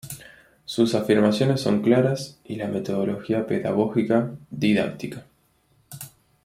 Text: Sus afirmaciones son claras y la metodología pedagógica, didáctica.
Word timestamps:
Sus 0.65 0.95
afirmaciones 0.95 1.61
son 1.61 1.83
claras 1.83 2.39
y 2.43 2.55
la 2.55 2.67
metodología 2.67 3.45
pedagógica, 3.45 4.31
didáctica. 4.49 5.27